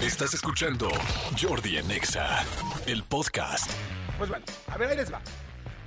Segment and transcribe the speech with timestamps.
[0.00, 0.90] Estás escuchando
[1.40, 2.44] Jordi en Exa,
[2.86, 3.70] el podcast.
[4.18, 5.22] Pues bueno, a ver, ahí les va.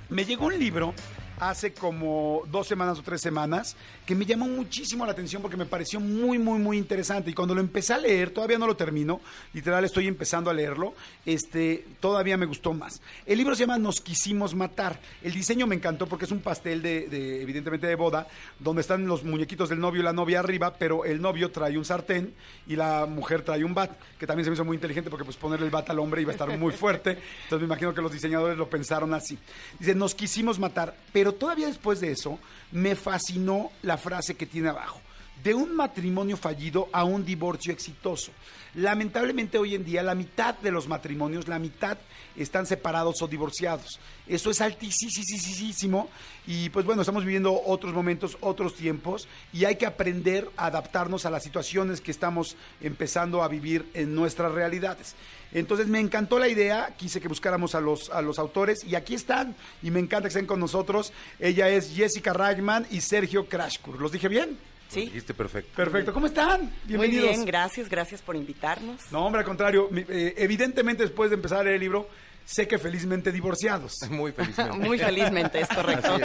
[0.08, 0.94] Me llegó un libro
[1.40, 3.74] hace como dos semanas o tres semanas
[4.06, 7.30] que me llamó muchísimo la atención porque me pareció muy, muy, muy interesante.
[7.30, 9.20] Y cuando lo empecé a leer, todavía no lo termino,
[9.54, 13.00] literal estoy empezando a leerlo, este, todavía me gustó más.
[13.24, 15.00] El libro se llama Nos quisimos matar.
[15.22, 18.26] El diseño me encantó porque es un pastel de, de, evidentemente, de boda,
[18.58, 21.84] donde están los muñequitos del novio y la novia arriba, pero el novio trae un
[21.84, 22.34] sartén
[22.66, 25.36] y la mujer trae un bat, que también se me hizo muy inteligente porque pues
[25.36, 27.10] ponerle el bat al hombre iba a estar muy fuerte.
[27.44, 29.38] Entonces me imagino que los diseñadores lo pensaron así.
[29.78, 32.38] Dice, nos quisimos matar, pero todavía después de eso
[32.72, 35.00] me fascinó la frase que tiene abajo.
[35.42, 38.32] De un matrimonio fallido a un divorcio exitoso.
[38.74, 41.98] Lamentablemente hoy en día la mitad de los matrimonios, la mitad
[42.36, 43.98] están separados o divorciados.
[44.28, 46.08] Eso es altísimo
[46.46, 51.26] y pues bueno, estamos viviendo otros momentos, otros tiempos y hay que aprender a adaptarnos
[51.26, 55.16] a las situaciones que estamos empezando a vivir en nuestras realidades.
[55.52, 59.14] Entonces me encantó la idea, quise que buscáramos a los, a los autores y aquí
[59.14, 61.12] están y me encanta que estén con nosotros.
[61.40, 64.00] Ella es Jessica Ragman y Sergio Crashkur.
[64.00, 64.69] ¿Los dije bien?
[64.90, 65.02] Sí.
[65.02, 65.70] dijiste perfecto.
[65.76, 66.12] Perfecto.
[66.12, 66.72] ¿Cómo están?
[66.84, 67.26] Bienvenidos.
[67.26, 69.00] Muy bien, gracias, gracias por invitarnos.
[69.12, 69.88] No, hombre, al contrario.
[69.94, 72.08] Eh, evidentemente, después de empezar a leer el libro,
[72.44, 73.94] sé que felizmente divorciados.
[74.10, 74.78] Muy felizmente.
[74.78, 76.18] Muy felizmente, es correcto.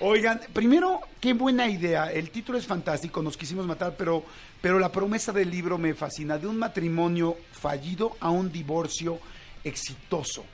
[0.00, 2.12] Oigan, primero, qué buena idea.
[2.12, 4.24] El título es fantástico, nos quisimos matar, pero,
[4.60, 6.38] pero la promesa del libro me fascina.
[6.38, 9.18] De un matrimonio fallido a un divorcio
[9.64, 10.44] exitoso.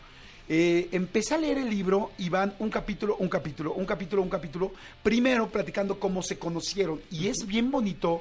[0.55, 4.28] Eh, empecé a leer el libro y van un capítulo, un capítulo, un capítulo, un
[4.28, 4.72] capítulo,
[5.03, 7.00] primero platicando cómo se conocieron.
[7.11, 8.20] Y es bien bonito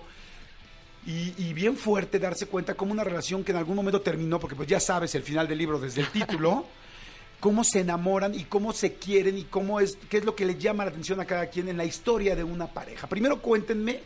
[1.05, 4.69] y, bien fuerte darse cuenta cómo una relación que en algún momento terminó, porque pues
[4.69, 6.67] ya sabes el final del libro desde el título,
[7.41, 10.57] cómo se enamoran y cómo se quieren y cómo es, qué es lo que le
[10.57, 13.07] llama la atención a cada quien en la historia de una pareja.
[13.07, 13.99] Primero cuéntenme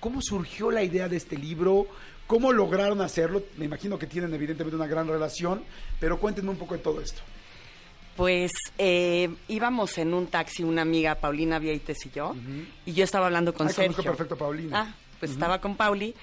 [0.00, 1.86] cómo surgió la idea de este libro,
[2.26, 3.42] cómo lograron hacerlo.
[3.56, 5.64] Me imagino que tienen evidentemente una gran relación,
[5.98, 7.22] pero cuéntenme un poco de todo esto.
[8.16, 12.34] Pues eh, íbamos en un taxi, una amiga, Paulina Vieites y yo,
[12.86, 14.04] y yo estaba hablando con Ay, Sergio.
[14.04, 14.80] perfecto, Paulina.
[14.82, 16.14] Ah, pues estaba con Pauli,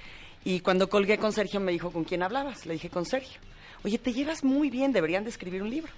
[0.45, 2.65] y cuando colgué con Sergio me dijo, ¿con quién hablabas?
[2.65, 3.39] Le dije, con Sergio.
[3.83, 5.91] Oye, te llevas muy bien, deberían de escribir un libro.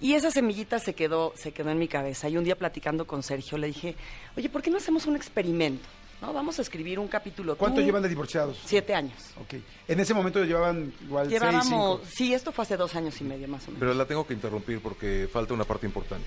[0.00, 2.28] Y esa semillita se quedó, se quedó en mi cabeza.
[2.28, 3.96] Y un día platicando con Sergio le dije,
[4.36, 5.88] oye, ¿por qué no hacemos un experimento?
[6.20, 6.32] ¿No?
[6.32, 7.56] Vamos a escribir un capítulo.
[7.56, 8.58] ¿Cuánto llevan de divorciados?
[8.64, 9.16] Siete años.
[9.40, 9.54] Ok.
[9.88, 13.62] En ese momento llevaban igual Llevábamos, sí, esto fue hace dos años y medio más
[13.64, 13.80] o menos.
[13.80, 16.26] Pero la tengo que interrumpir porque falta una parte importante.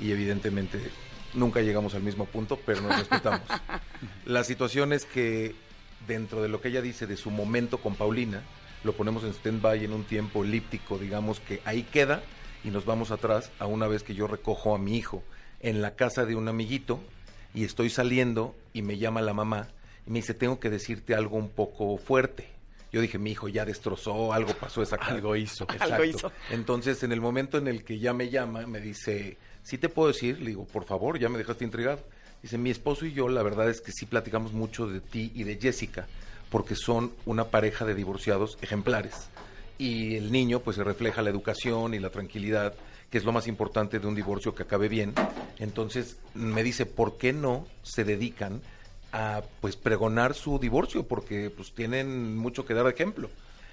[0.00, 0.90] Y evidentemente
[1.34, 3.42] nunca llegamos al mismo punto, pero nos respetamos.
[4.26, 5.54] la situación es que
[6.06, 8.42] dentro de lo que ella dice de su momento con Paulina,
[8.84, 12.22] lo ponemos en stand-by en un tiempo elíptico, digamos que ahí queda
[12.64, 15.22] y nos vamos atrás a una vez que yo recojo a mi hijo
[15.60, 17.00] en la casa de un amiguito
[17.54, 19.68] y estoy saliendo y me llama la mamá
[20.06, 22.48] y me dice, tengo que decirte algo un poco fuerte.
[22.92, 25.66] Yo dije, mi hijo ya destrozó, algo pasó esa Algo hizo.
[25.80, 26.30] Algo hizo.
[26.50, 30.08] Entonces, en el momento en el que ya me llama, me dice, ¿sí te puedo
[30.08, 30.40] decir?
[30.40, 32.00] Le digo, por favor, ya me dejaste intrigado.
[32.42, 35.44] Dice, mi esposo y yo, la verdad es que sí platicamos mucho de ti y
[35.44, 36.06] de Jessica,
[36.50, 39.30] porque son una pareja de divorciados ejemplares.
[39.78, 42.74] Y el niño, pues, se refleja la educación y la tranquilidad
[43.12, 45.12] que es lo más importante de un divorcio que acabe bien.
[45.58, 48.62] Entonces me dice, ¿por qué no se dedican
[49.12, 51.06] a pues pregonar su divorcio?
[51.06, 53.28] Porque pues tienen mucho que dar ejemplo.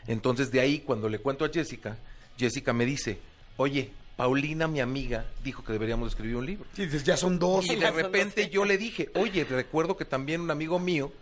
[0.07, 1.97] Entonces de ahí cuando le cuento a Jessica,
[2.37, 3.17] Jessica me dice,
[3.55, 6.65] oye, Paulina, mi amiga, dijo que deberíamos escribir un libro.
[6.73, 7.65] Sí, dices, ya son dos.
[7.65, 11.13] Y de repente yo le dije, oye, recuerdo que también un amigo mío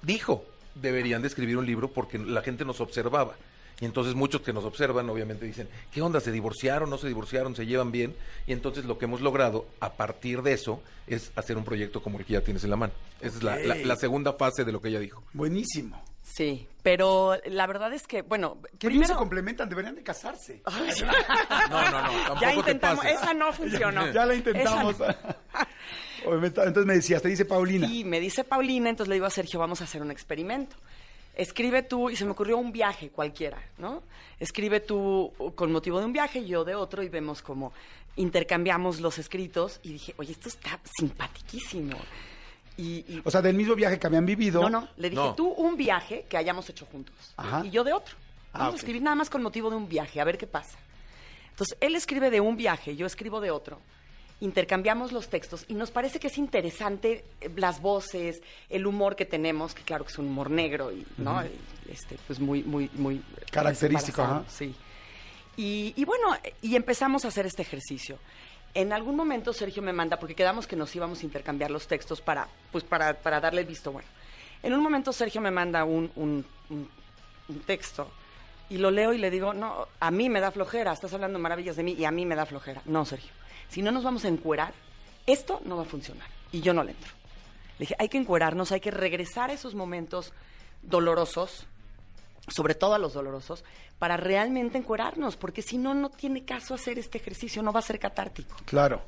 [0.00, 3.34] dijo, deberían de escribir un libro porque la gente nos observaba.
[3.82, 6.20] Y entonces muchos que nos observan obviamente dicen, ¿qué onda?
[6.20, 6.88] ¿Se divorciaron?
[6.88, 7.56] ¿No se divorciaron?
[7.56, 8.14] ¿Se llevan bien?
[8.46, 12.20] Y entonces lo que hemos logrado a partir de eso es hacer un proyecto como
[12.20, 12.92] el que ya tienes en la mano.
[13.20, 15.24] Esa es la, segunda fase de lo que ella dijo.
[15.32, 16.00] Buenísimo.
[16.22, 20.62] Sí, pero la verdad es que, bueno, ¿Qué primero se complementan, deberían de casarse.
[20.64, 24.12] no, no, no, tampoco ya intentamos, esa no funcionó.
[24.12, 24.94] Ya, la intentamos.
[26.24, 27.88] entonces me decías, te dice Paulina.
[27.88, 30.76] Sí, me dice Paulina, entonces le digo a Sergio, vamos a hacer un experimento
[31.34, 34.02] escribe tú, y se me ocurrió un viaje cualquiera, ¿no?
[34.38, 37.72] Escribe tú con motivo de un viaje y yo de otro y vemos cómo
[38.16, 41.96] intercambiamos los escritos y dije, oye, esto está simpaticísimo.
[42.76, 44.62] Y, o sea, del mismo viaje que habían vivido.
[44.62, 47.34] No, no, le dije tú un viaje que hayamos hecho juntos
[47.64, 48.16] y yo de otro.
[48.52, 50.78] Ah, Vamos a escribir nada más con motivo de un viaje, a ver qué pasa.
[51.50, 53.78] Entonces, él escribe de un viaje, yo escribo de otro
[54.42, 59.24] intercambiamos los textos y nos parece que es interesante eh, las voces, el humor que
[59.24, 61.40] tenemos, que claro que es un humor negro y, ¿no?
[61.88, 64.74] este, pues muy, muy, muy característico, Sí.
[65.56, 68.18] Y, bueno, y empezamos a hacer este ejercicio.
[68.74, 72.20] En algún momento Sergio me manda, porque quedamos que nos íbamos a intercambiar los textos
[72.20, 74.08] para, pues para, para darle el visto bueno.
[74.62, 76.44] En un momento Sergio me manda un, un
[77.66, 78.10] texto
[78.72, 81.76] y lo leo y le digo, no, a mí me da flojera, estás hablando maravillas
[81.76, 82.80] de mí y a mí me da flojera.
[82.86, 83.30] No, Sergio,
[83.68, 84.72] si no nos vamos a encuerar,
[85.26, 86.26] esto no va a funcionar.
[86.52, 87.12] Y yo no le entro.
[87.78, 90.32] Le dije, hay que encuerarnos, hay que regresar a esos momentos
[90.80, 91.66] dolorosos,
[92.48, 93.62] sobre todo a los dolorosos,
[93.98, 97.82] para realmente encuerarnos, porque si no, no tiene caso hacer este ejercicio, no va a
[97.82, 98.56] ser catártico.
[98.64, 99.02] Claro.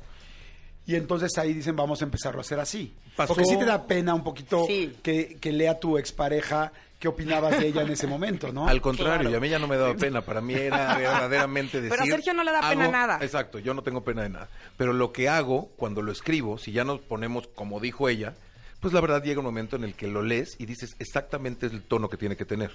[0.86, 2.94] Y entonces ahí dicen, vamos a empezarlo a hacer así.
[3.16, 7.66] Porque sí te da pena un poquito que, que lea tu expareja qué opinabas de
[7.66, 8.66] ella en ese momento, ¿no?
[8.66, 11.90] Al contrario, y a mí ya no me daba pena, para mí era verdaderamente decir...
[11.90, 13.18] Pero a Sergio no le da pena nada.
[13.20, 14.48] Exacto, yo no tengo pena de nada.
[14.78, 18.34] Pero lo que hago cuando lo escribo, si ya nos ponemos como dijo ella,
[18.80, 21.82] pues la verdad llega un momento en el que lo lees y dices exactamente el
[21.82, 22.70] tono que tiene que tener.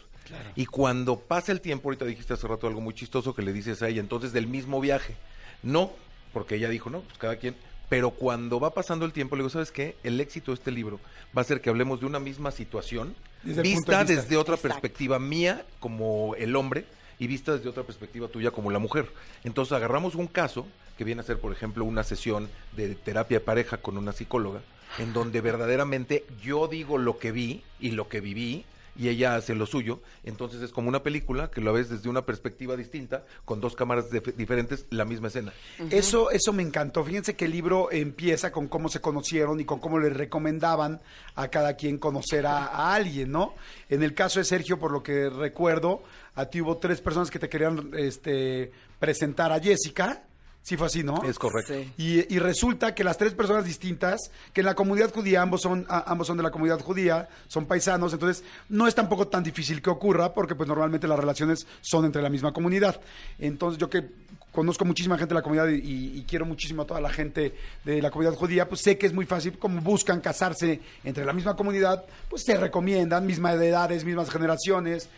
[0.56, 3.82] Y cuando pasa el tiempo, ahorita dijiste hace rato algo muy chistoso que le dices
[3.82, 5.16] a ella, entonces del mismo viaje.
[5.64, 5.92] No,
[6.34, 7.56] porque ella dijo, no, pues cada quien
[7.90, 9.98] pero cuando va pasando el tiempo, le digo, ¿sabes qué?
[10.04, 11.00] El éxito de este libro
[11.36, 16.36] va a ser que hablemos de una misma situación, vista, desde otra perspectiva mía como
[16.36, 16.86] el hombre
[17.18, 19.12] y vista desde otra perspectiva tuya como la mujer.
[19.44, 23.46] Entonces agarramos un caso que viene a ser, por ejemplo, una sesión de terapia de
[23.46, 24.62] pareja con una psicóloga,
[25.00, 28.66] en donde verdaderamente yo digo lo que vi y lo que viví
[29.00, 30.02] y ella hace lo suyo.
[30.24, 34.08] Entonces es como una película que lo ves desde una perspectiva distinta, con dos cámaras
[34.36, 35.54] diferentes, la misma escena.
[35.90, 37.04] Eso, eso me encantó.
[37.04, 41.00] Fíjense que el libro empieza con cómo se conocieron y con cómo le recomendaban
[41.36, 43.56] a cada quien conocer a, a alguien, ¿no?
[43.88, 46.04] En el caso de Sergio, por lo que recuerdo,
[46.36, 50.24] a ti hubo tres personas que te querían este, presentar a Jessica
[50.62, 51.24] Sí fue así, ¿no?
[51.24, 51.74] Es correcto.
[51.98, 56.28] Y, resulta que las tres personas distintas, que en la comunidad judía, ambos son, ambos
[56.28, 60.34] son de la comunidad judía, son paisanos, entonces no es tampoco tan difícil que ocurra,
[60.34, 63.00] porque pues normalmente las relaciones son entre la misma comunidad.
[63.40, 64.10] Entonces yo que
[64.52, 68.12] conozco muchísima gente de la comunidad y, quiero muchísimo a toda la gente de la
[68.12, 72.06] comunidad judía, pues sé que es muy fácil, como buscan casarse entre la misma comunidad,
[72.30, 75.10] pues se recomiendan, mismas edades, mismas generaciones,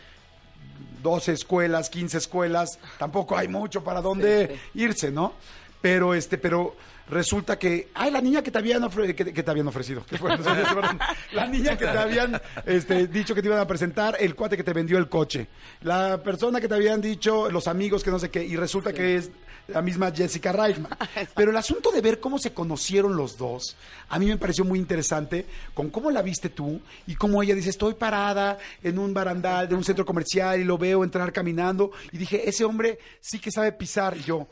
[1.02, 5.34] 12 escuelas, 15 escuelas, tampoco hay mucho para dónde irse, ¿no?
[5.80, 6.76] Pero este, pero
[7.08, 10.04] resulta que, ay, la niña que te habían, que, te habían ofrecido,
[11.32, 14.64] la niña que te habían este, dicho que te iban a presentar, el cuate que
[14.64, 15.48] te vendió el coche,
[15.82, 19.16] la persona que te habían dicho, los amigos que no sé qué, y resulta que
[19.16, 19.30] es
[19.68, 20.96] la misma Jessica Reichman.
[21.34, 23.76] Pero el asunto de ver cómo se conocieron los dos,
[24.08, 27.70] a mí me pareció muy interesante, con cómo la viste tú y cómo ella dice,
[27.70, 32.18] estoy parada en un barandal de un centro comercial y lo veo entrar caminando, y
[32.18, 34.48] dije, ese hombre sí que sabe pisar, y yo,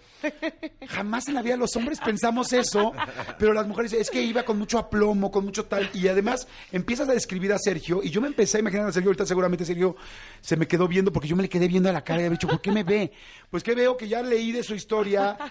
[0.88, 2.92] jamás en la vida los hombres pensamos eso,
[3.38, 7.08] pero las mujeres, es que iba con mucho aplomo, con mucho tal, y además empiezas
[7.08, 9.96] a describir a Sergio, y yo me empecé a imaginar a Sergio, ahorita seguramente Sergio
[10.40, 12.36] se me quedó viendo, porque yo me le quedé viendo a la cara y había
[12.36, 13.12] dicho, ¿por qué me ve?
[13.50, 14.99] Pues que veo que ya leí de su historia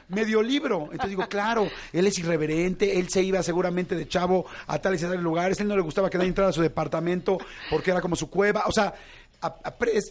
[0.08, 0.84] medio libro.
[0.92, 5.06] Entonces digo, claro, él es irreverente, él se iba seguramente de chavo a tales y
[5.06, 7.38] tales lugares, él no le gustaba que nadie entrara a su departamento
[7.70, 8.94] porque era como su cueva, o sea,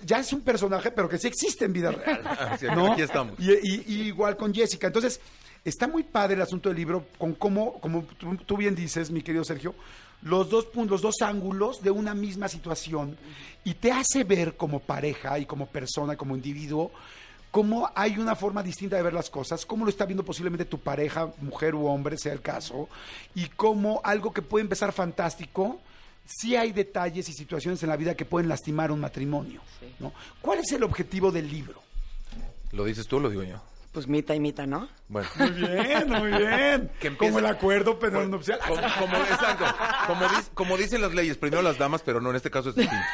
[0.05, 2.23] ya es un personaje, pero que sí existe en vida real.
[2.75, 2.93] ¿no?
[2.93, 3.35] Aquí estamos.
[3.38, 4.87] y, igual con Jessica.
[4.87, 5.20] Entonces,
[5.64, 8.05] está muy padre el asunto del libro con cómo, como
[8.46, 9.75] tú, bien dices, mi querido Sergio,
[10.23, 13.17] los dos puntos, los dos ángulos de una misma situación
[13.64, 16.91] y te hace ver como pareja y como persona, como individuo,
[17.50, 20.78] cómo hay una forma distinta de ver las cosas, cómo lo está viendo posiblemente tu
[20.78, 22.88] pareja, mujer u hombre, sea el caso,
[23.34, 25.80] y cómo algo que puede empezar fantástico,
[26.26, 29.60] sí hay detalles y situaciones en la vida que pueden lastimar un matrimonio.
[29.98, 30.12] ¿no?
[30.40, 31.82] ¿Cuál es el objetivo del libro?
[32.72, 33.60] ¿Lo dices tú o lo digo yo?
[33.93, 34.86] Pues mita y mita, ¿no?
[35.08, 35.28] Bueno.
[35.36, 36.90] Muy bien, muy bien.
[37.19, 38.60] Como el acuerdo pero nupcial.
[38.69, 39.64] Como, exacto.
[40.52, 43.05] Como, dicen las leyes, primero las damas, pero no, en este caso es distinto.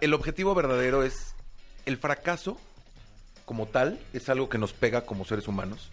[0.00, 1.36] el objetivo verdadero es
[1.86, 2.58] el fracaso
[3.46, 5.88] como tal, es algo que nos pega como seres humanos.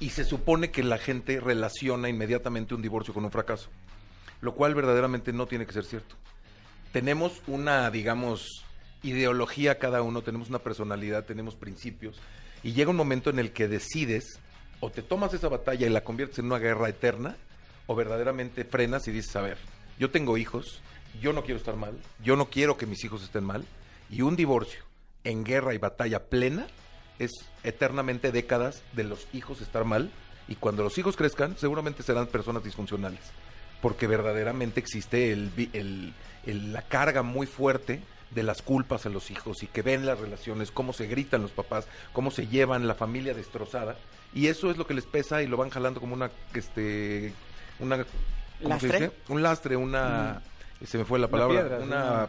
[0.00, 3.68] Y se supone que la gente relaciona inmediatamente un divorcio con un fracaso.
[4.40, 6.16] Lo cual verdaderamente no tiene que ser cierto.
[6.92, 8.64] Tenemos una, digamos,
[9.02, 12.16] ideología cada uno, tenemos una personalidad, tenemos principios
[12.62, 14.40] y llega un momento en el que decides
[14.80, 17.36] o te tomas esa batalla y la conviertes en una guerra eterna,
[17.86, 19.58] o verdaderamente frenas y dices, a ver,
[19.98, 20.82] yo tengo hijos,
[21.20, 23.64] yo no quiero estar mal, yo no quiero que mis hijos estén mal,
[24.10, 24.87] y un divorcio
[25.28, 26.66] en guerra y batalla plena
[27.18, 27.32] es
[27.62, 30.10] eternamente décadas de los hijos estar mal,
[30.48, 33.20] y cuando los hijos crezcan, seguramente serán personas disfuncionales,
[33.82, 39.66] porque verdaderamente existe el, la carga muy fuerte de las culpas a los hijos y
[39.66, 43.96] que ven las relaciones, cómo se gritan los papás, cómo se llevan la familia destrozada
[44.34, 47.32] y eso es lo que les pesa y lo van jalando como una este
[47.80, 48.04] una
[48.60, 49.12] ¿Lastre?
[49.28, 50.42] un lastre, una
[50.80, 50.84] mm.
[50.84, 52.28] se me fue la palabra, una,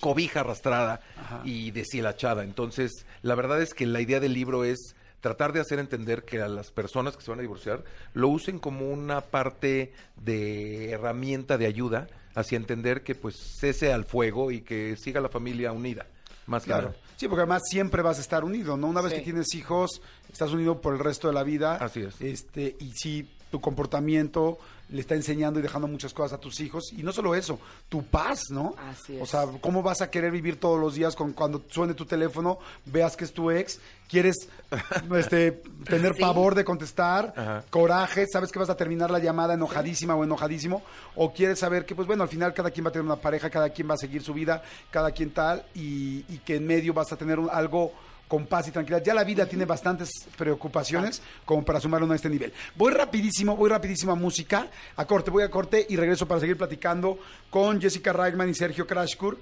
[0.00, 1.00] cobija arrastrada
[1.44, 2.44] y deshilachada.
[2.44, 6.40] Entonces, la verdad es que la idea del libro es tratar de hacer entender que
[6.40, 7.82] a las personas que se van a divorciar
[8.14, 14.04] lo usen como una parte de herramienta de ayuda hacia entender que pues cese al
[14.04, 16.06] fuego y que siga la familia unida.
[16.46, 16.94] más claro.
[17.16, 18.86] Sí, porque además siempre vas a estar unido, ¿no?
[18.86, 21.74] Una vez que tienes hijos, estás unido por el resto de la vida.
[21.74, 22.20] Así es.
[22.20, 24.58] Este, y sí, tu comportamiento
[24.90, 26.92] le está enseñando y dejando muchas cosas a tus hijos.
[26.96, 28.74] Y no solo eso, tu paz, ¿no?
[28.78, 29.22] Así es.
[29.22, 32.58] O sea, ¿cómo vas a querer vivir todos los días con cuando suene tu teléfono,
[32.86, 34.48] veas que es tu ex, quieres
[35.16, 40.24] este, tener pavor de contestar, coraje, sabes que vas a terminar la llamada enojadísima o
[40.24, 40.82] enojadísimo,
[41.16, 43.50] o quieres saber que, pues bueno, al final cada quien va a tener una pareja,
[43.50, 46.94] cada quien va a seguir su vida, cada quien tal, y, y que en medio
[46.94, 47.92] vas a tener algo
[48.28, 49.02] con paz y tranquilidad.
[49.02, 52.52] Ya la vida tiene bastantes preocupaciones como para sumarlo a este nivel.
[52.76, 56.56] Voy rapidísimo, voy rapidísimo a música, a corte, voy a corte y regreso para seguir
[56.56, 57.18] platicando
[57.50, 59.38] con Jessica Reichman y Sergio Krashkur.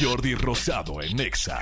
[0.00, 1.60] Jordi Rosado en Nexa.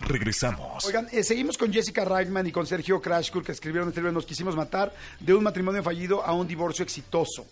[0.00, 0.84] Regresamos.
[0.86, 4.26] Oigan, eh, seguimos con Jessica Reichman y con Sergio Krashkur que escribieron este libro Nos
[4.26, 7.46] quisimos matar de un matrimonio fallido a un divorcio exitoso.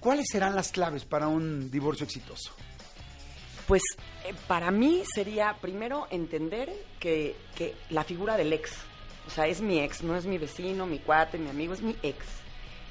[0.00, 2.52] ¿Cuáles serán las claves para un divorcio exitoso?
[3.66, 3.82] Pues
[4.24, 7.34] eh, para mí sería primero entender que,
[7.90, 8.72] la figura del ex,
[9.26, 11.96] o sea, es mi ex, no es mi vecino, mi cuate, mi amigo, es mi
[12.02, 12.24] ex.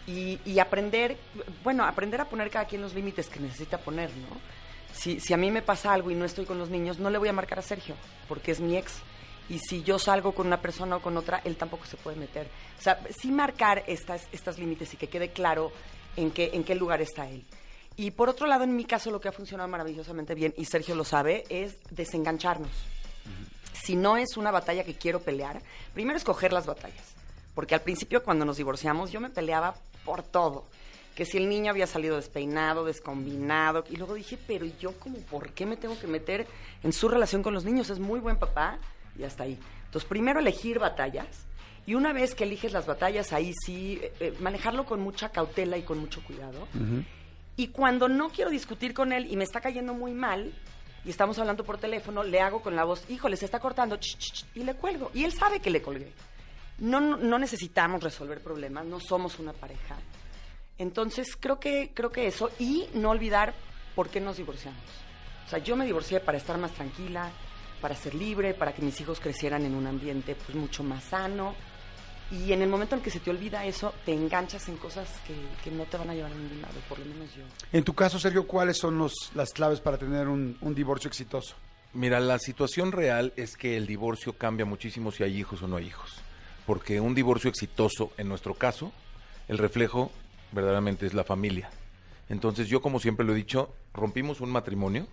[0.07, 1.17] Y, aprender,
[1.63, 4.27] bueno, aprender a poner cada quien los límites que necesita poner, ¿no?
[4.93, 7.17] Si, si a mí me pasa algo y no estoy con los niños, no le
[7.17, 7.95] voy a marcar a Sergio,
[8.27, 9.01] porque es mi ex.
[9.49, 12.47] Y si yo salgo con una persona o con otra, él tampoco se puede meter.
[12.77, 15.71] O sea, sí marcar estas, estas límites y que quede claro
[16.15, 17.43] en qué, en qué lugar está él.
[17.97, 20.95] Y por otro lado, en mi caso, lo que ha funcionado maravillosamente bien, y Sergio
[20.95, 22.71] lo sabe, es desengancharnos.
[23.73, 25.61] Si no es una batalla que quiero pelear,
[25.93, 27.15] primero escoger las batallas.
[27.53, 30.65] Porque al principio, cuando nos divorciamos, yo me peleaba por todo.
[31.15, 33.85] Que si el niño había salido despeinado, descombinado.
[33.89, 36.45] Y luego dije, pero yo, como, ¿por qué me tengo que meter
[36.83, 37.89] en su relación con los niños?
[37.89, 38.77] Es muy buen papá
[39.17, 39.57] y hasta ahí.
[39.85, 41.45] Entonces, primero elegir batallas.
[41.87, 45.77] Y una vez que eliges las batallas, ahí sí, eh, eh, manejarlo con mucha cautela
[45.77, 46.67] y con mucho cuidado.
[47.57, 50.53] Y cuando no quiero discutir con él y me está cayendo muy mal,
[51.05, 53.97] y estamos hablando por teléfono, le hago con la voz, híjole, se está cortando,
[54.55, 55.11] y le cuelgo.
[55.13, 56.11] Y él sabe que le colgué.
[56.79, 59.95] No, no, necesitamos resolver problemas, no somos una pareja.
[60.77, 63.53] Entonces, creo que, creo que eso, y no olvidar
[63.93, 64.81] por qué nos divorciamos.
[65.45, 67.31] O sea, yo me divorcié para estar más tranquila,
[67.79, 71.55] para ser libre, para que mis hijos crecieran en un ambiente pues mucho más sano
[72.31, 75.07] y en el momento en que se te olvida eso, te enganchas en cosas
[75.63, 77.43] que, no te van a llevar a ningún lado, por lo menos yo.
[77.71, 81.55] En tu caso, Sergio, ¿cuáles son los, las claves para tener un, divorcio exitoso?
[81.93, 85.77] Mira, la situación real es que el divorcio cambia muchísimo si hay hijos o no
[85.77, 86.15] hay hijos.
[86.65, 88.91] Porque un divorcio exitoso, en nuestro caso,
[89.47, 90.11] el reflejo
[90.51, 91.69] verdaderamente es la familia.
[92.27, 95.07] Entonces yo, como siempre lo he dicho, rompimos un matrimonio,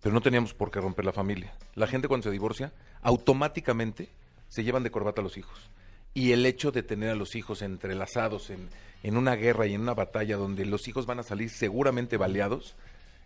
[0.00, 1.52] pero no teníamos por qué romper la familia.
[1.74, 4.08] La gente cuando se divorcia, automáticamente
[4.48, 5.72] se llevan de corbata a los hijos
[6.14, 8.68] y el hecho de tener a los hijos entrelazados en,
[9.02, 12.74] en, una guerra y en una batalla donde los hijos van a salir seguramente baleados,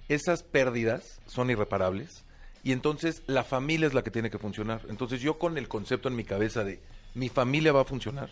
[0.09, 2.25] esas pérdidas son irreparables
[2.63, 4.83] y entonces la familia es la que tiene que funcionar.
[4.89, 6.81] Entonces yo con el concepto en mi cabeza de
[7.15, 8.31] mi familia va a funcionar,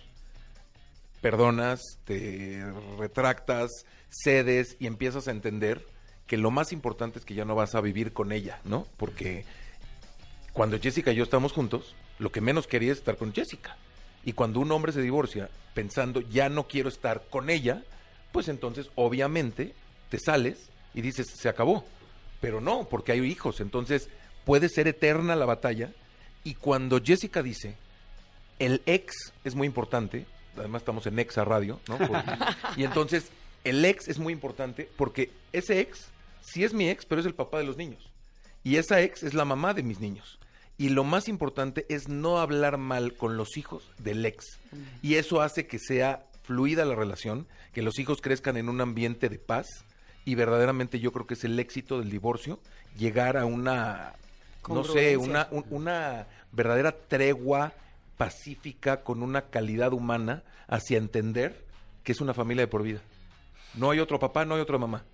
[1.20, 2.64] perdonas, te
[2.98, 3.70] retractas,
[4.10, 5.86] cedes y empiezas a entender
[6.26, 8.86] que lo más importante es que ya no vas a vivir con ella, ¿no?
[8.96, 9.44] Porque
[10.52, 13.76] cuando Jessica y yo estamos juntos, lo que menos quería es estar con Jessica.
[14.24, 17.82] Y cuando un hombre se divorcia pensando ya no quiero estar con ella,
[18.32, 19.74] pues entonces obviamente
[20.08, 21.84] te sales y dices se acabó.
[22.40, 23.60] Pero no, porque hay hijos.
[23.60, 24.08] Entonces
[24.44, 25.92] puede ser eterna la batalla.
[26.42, 27.76] Y cuando Jessica dice,
[28.58, 30.26] el ex es muy importante,
[30.56, 31.98] además estamos en Exa Radio, ¿no?
[32.76, 33.30] y entonces
[33.64, 36.08] el ex es muy importante porque ese ex
[36.42, 38.10] sí es mi ex, pero es el papá de los niños.
[38.62, 40.38] Y esa ex es la mamá de mis niños.
[40.76, 44.58] Y lo más importante es no hablar mal con los hijos del ex.
[45.02, 49.28] Y eso hace que sea fluida la relación, que los hijos crezcan en un ambiente
[49.28, 49.66] de paz.
[50.24, 52.58] Y verdaderamente yo creo que es el éxito del divorcio,
[52.96, 54.14] llegar a una,
[54.68, 57.72] no sé, una, una verdadera tregua
[58.16, 61.64] pacífica con una calidad humana hacia entender
[62.02, 63.00] que es una familia de por vida.
[63.74, 65.04] No hay otro papá, no hay otra mamá.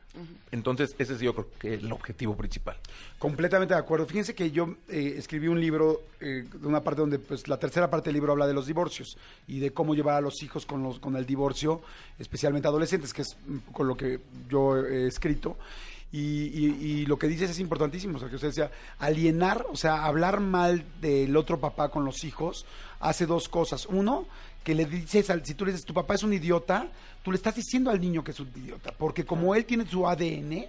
[0.50, 2.76] Entonces, ese es yo creo que el objetivo principal.
[3.19, 4.07] Completamente de acuerdo.
[4.07, 7.88] Fíjense que yo eh, escribí un libro, eh, de una parte donde, pues, la tercera
[7.88, 10.83] parte del libro habla de los divorcios y de cómo llevar a los hijos con,
[10.83, 11.83] los, con el divorcio,
[12.19, 13.37] especialmente adolescentes, que es
[13.73, 15.57] con lo que yo he escrito.
[16.12, 20.40] Y, lo que dices es importantísimo, o sea, que usted decía, alienar, o sea, hablar
[20.40, 22.67] mal del otro papá con los hijos,
[22.99, 23.87] hace dos cosas.
[23.87, 24.26] Uno,
[24.64, 26.88] que le dices, al, si tú le dices, tu papá es un idiota,
[27.23, 30.07] tú le estás diciendo al niño que es un idiota, porque como él tiene su
[30.07, 30.67] ADN,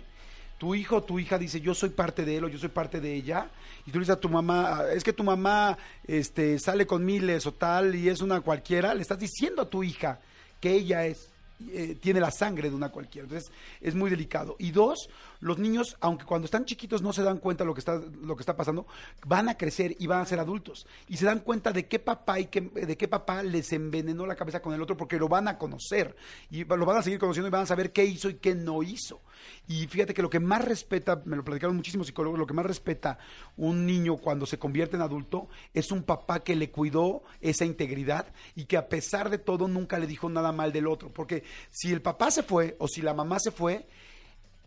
[0.58, 3.02] tu hijo o tu hija dice, yo soy parte de él o yo soy parte
[3.02, 3.50] de ella,
[3.86, 7.46] y tú le dices a tu mamá, es que tu mamá este, sale con miles
[7.48, 10.20] o tal y es una cualquiera, le estás diciendo a tu hija
[10.60, 11.32] que ella es
[11.70, 13.26] eh, tiene la sangre de una cualquiera.
[13.26, 14.56] Entonces, es muy delicado.
[14.58, 15.10] Y dos,
[15.42, 18.44] los niños, aunque cuando están chiquitos no se dan cuenta lo que está, lo que
[18.44, 18.86] está pasando,
[19.26, 20.88] van a crecer y van a ser adultos.
[21.10, 24.36] Y se dan cuenta de qué papá y qué, de qué papá les envenenó la
[24.36, 26.16] cabeza con el otro porque lo van a conocer.
[26.52, 28.84] Y lo van a seguir conociendo y van a saber qué hizo y qué no
[28.84, 29.22] hizo.
[29.68, 32.66] Y fíjate que lo que más respeta, me lo platicaron muchísimos psicólogos, lo que más
[32.66, 33.18] respeta
[33.58, 38.32] un niño cuando se convierte en adulto es un papá que le cuidó esa integridad
[38.56, 41.12] y que a pesar de todo nunca le dijo nada mal del otro.
[41.12, 43.88] Porque si el papá se fue o si la mamá se fue,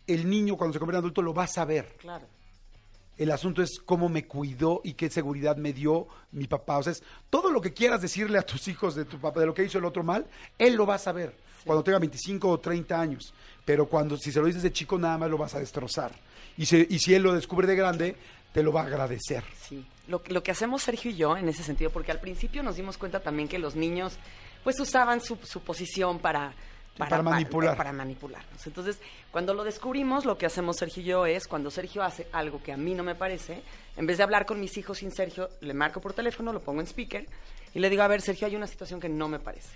[0.07, 1.95] el niño cuando se convierte en adulto lo va a saber.
[1.97, 2.27] Claro.
[3.17, 6.79] El asunto es cómo me cuidó y qué seguridad me dio mi papá.
[6.79, 9.45] O sea, es todo lo que quieras decirle a tus hijos de tu papá, de
[9.45, 11.35] lo que hizo el otro mal, él lo va a saber
[11.65, 13.33] cuando tenga 25 o 30 años.
[13.63, 16.11] Pero cuando si se lo dices de chico, nada más lo vas a destrozar.
[16.57, 18.15] Y, y si él lo descubre de grande,
[18.53, 19.43] te lo va a agradecer.
[19.61, 22.75] Sí, lo, lo que hacemos Sergio y yo en ese sentido, porque al principio nos
[22.75, 24.17] dimos cuenta también que los niños
[24.63, 26.53] pues usaban su, su posición para
[26.97, 27.75] para, manipular.
[27.75, 28.65] Para, manipularnos.
[28.65, 28.99] Entonces,
[29.31, 32.71] cuando lo descubrimos, lo que hacemos Sergio y yo es, cuando Sergio hace algo que
[32.71, 33.61] a mí no me parece,
[33.97, 36.81] en vez de hablar con mis hijos sin Sergio, le marco por teléfono, lo pongo
[36.81, 37.25] en speaker
[37.73, 39.69] y le digo, a ver, Sergio, hay una situación que no me parece.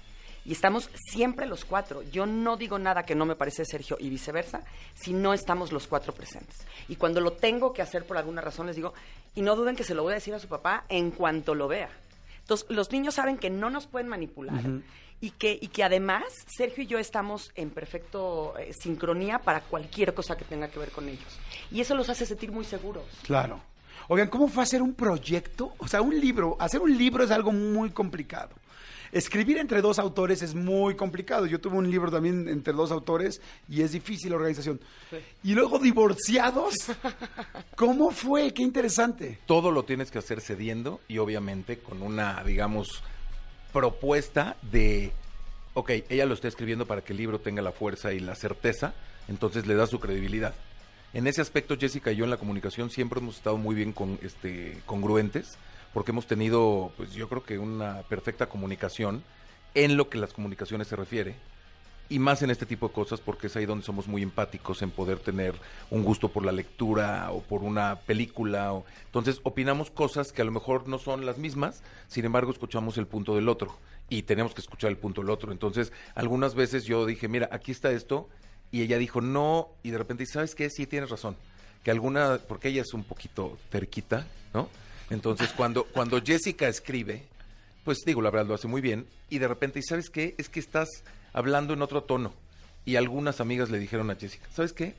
[0.45, 2.01] Y estamos siempre los cuatro.
[2.03, 4.63] Yo no digo nada que no me parece Sergio y viceversa,
[4.95, 6.65] si no estamos los cuatro presentes.
[6.87, 8.93] Y cuando lo tengo que hacer por alguna razón, les digo,
[9.35, 11.67] y no duden que se lo voy a decir a su papá en cuanto lo
[11.67, 11.89] vea.
[12.39, 14.63] Entonces, los niños saben que no nos pueden manipular
[15.21, 20.13] y que, y que además Sergio y yo estamos en perfecto eh, sincronía para cualquier
[20.13, 21.39] cosa que tenga que ver con ellos.
[21.71, 23.05] Y eso los hace sentir muy seguros.
[23.23, 23.61] Claro.
[24.07, 25.73] Oigan, ¿cómo fue hacer un proyecto?
[25.77, 26.57] O sea, un libro.
[26.59, 28.55] Hacer un libro es algo muy complicado.
[29.11, 31.45] Escribir entre dos autores es muy complicado.
[31.47, 34.79] Yo tuve un libro también entre dos autores y es difícil la organización.
[35.43, 36.75] Y luego divorciados.
[37.75, 38.53] ¿Cómo fue?
[38.53, 39.39] Qué interesante.
[39.45, 43.03] Todo lo tienes que hacer cediendo y obviamente con una, digamos,
[43.71, 45.11] propuesta de,
[45.73, 48.93] ok, ella lo está escribiendo para que el libro tenga la fuerza y la certeza,
[49.27, 50.53] entonces le da su credibilidad.
[51.13, 54.19] En ese aspecto, Jessica y yo en la comunicación siempre hemos estado muy bien con,
[54.21, 55.57] este, congruentes,
[55.93, 59.23] porque hemos tenido, pues yo creo que una perfecta comunicación
[59.73, 61.35] en lo que las comunicaciones se refiere
[62.09, 64.89] y más en este tipo de cosas porque es ahí donde somos muy empáticos en
[64.89, 65.53] poder tener
[65.91, 68.73] un gusto por la lectura o por una película.
[68.73, 68.85] O...
[69.05, 73.05] Entonces opinamos cosas que a lo mejor no son las mismas, sin embargo escuchamos el
[73.05, 73.77] punto del otro
[74.09, 75.51] y tenemos que escuchar el punto del otro.
[75.51, 78.27] Entonces algunas veces yo dije, mira, aquí está esto
[78.71, 80.69] y ella dijo no y de repente, ¿sabes qué?
[80.71, 81.35] Sí, tienes razón.
[81.83, 84.67] Que alguna, porque ella es un poquito cerquita, ¿no?
[85.11, 87.23] Entonces cuando, cuando Jessica escribe,
[87.83, 90.33] pues digo, la verdad lo hace muy bien y de repente, ¿y sabes qué?
[90.39, 92.33] Es que estás hablando en otro tono.
[92.85, 94.95] Y algunas amigas le dijeron a Jessica, ¿sabes qué?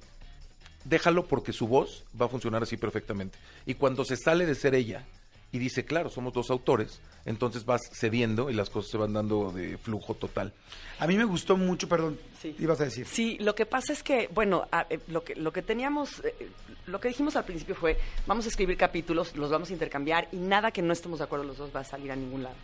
[0.85, 3.39] Déjalo porque su voz va a funcionar así perfectamente.
[3.67, 5.05] Y cuando se sale de ser ella
[5.53, 9.53] y dice, claro, somos dos autores, entonces vas cediendo y las cosas se van dando
[9.53, 10.53] de flujo total.
[10.99, 12.55] A mí me gustó mucho, perdón, sí.
[12.59, 13.07] ibas a decir.
[13.07, 16.51] Sí, lo que pasa es que, bueno, eh, lo, que, lo que teníamos, eh,
[16.87, 20.37] lo que dijimos al principio fue, vamos a escribir capítulos, los vamos a intercambiar y
[20.37, 22.57] nada que no estemos de acuerdo los dos va a salir a ningún lado.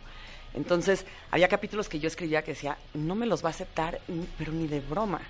[0.53, 3.99] Entonces, había capítulos que yo escribía que decía, no me los va a aceptar,
[4.37, 5.21] pero ni de broma.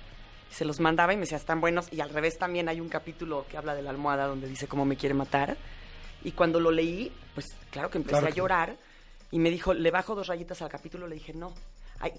[0.50, 1.92] Se los mandaba y me decía, están buenos.
[1.92, 4.84] Y al revés también hay un capítulo que habla de la almohada donde dice cómo
[4.84, 5.56] me quiere matar.
[6.24, 8.76] Y cuando lo leí, pues claro que empecé a llorar.
[9.30, 11.06] Y me dijo, le bajo dos rayitas al capítulo.
[11.06, 11.52] Le dije, no,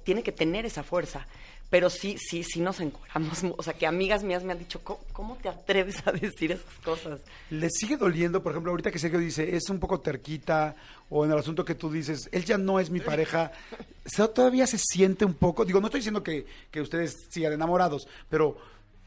[0.04, 1.28] tiene que tener esa fuerza.
[1.70, 3.44] Pero sí, sí, sí nos encuadramos.
[3.58, 7.20] O sea, que amigas mías me han dicho, ¿cómo, te atreves a decir esas cosas?
[7.50, 10.76] ¿Le sigue doliendo, por ejemplo, ahorita que Sergio dice, es un poco terquita,
[11.10, 13.52] o en el asunto que tú dices, él ya no es mi pareja,
[14.34, 15.66] ¿todavía se siente un poco?
[15.66, 18.58] Digo, no estoy diciendo que, que ustedes sigan enamorados, pero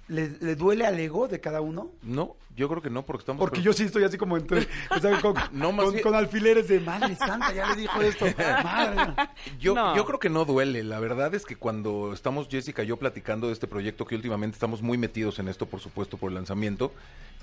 [0.08, 1.90] ¿Le, duele al ego de cada uno?
[2.02, 3.40] No, yo creo que no, porque estamos...
[3.40, 4.66] Porque yo sí estoy así como entre...
[5.22, 8.26] con, no, con, alfileres de, madre santa, ya le dijo esto,
[8.64, 9.14] madre.
[9.58, 12.96] Yo, yo creo que no duele, la verdad es que cuando estamos Jessica y yo
[12.98, 16.34] platicando de este proyecto, que últimamente estamos muy metidos en esto, por supuesto, por el
[16.34, 16.92] lanzamiento,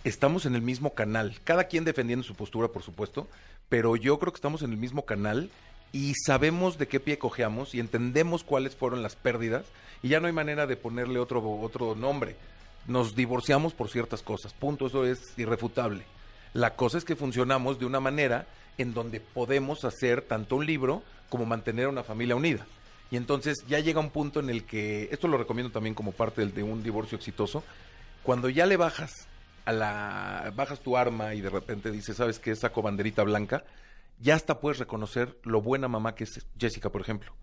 [0.04, 3.28] estamos en el mismo canal, cada quien defendiendo su postura, por supuesto,
[3.70, 5.50] pero yo creo que estamos en el mismo canal
[5.92, 9.66] y sabemos de qué pie cojeamos y entendemos cuáles fueron las pérdidas
[10.04, 12.36] y ya no hay manera de ponerle otro, otro nombre
[12.88, 14.54] nos divorciamos por ciertas cosas.
[14.54, 16.04] Punto, eso es irrefutable.
[16.54, 18.48] La cosa es que funcionamos de una manera
[18.78, 22.66] en donde podemos hacer tanto un libro como mantener a una familia unida.
[23.12, 26.46] Y entonces ya llega un punto en el que, esto lo recomiendo también como parte
[26.46, 27.64] de un divorcio exitoso,
[28.24, 29.28] cuando ya le bajas
[29.66, 32.56] a la, bajas tu arma y de repente dices, ¿sabes qué?
[32.56, 33.64] Saco banderita blanca,
[34.20, 37.34] ya hasta puedes reconocer lo buena mamá que es Jessica, por ejemplo.